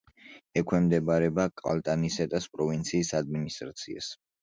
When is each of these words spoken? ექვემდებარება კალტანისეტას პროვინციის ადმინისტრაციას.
ექვემდებარება 0.61 1.45
კალტანისეტას 1.63 2.51
პროვინციის 2.59 3.17
ადმინისტრაციას. 3.25 4.15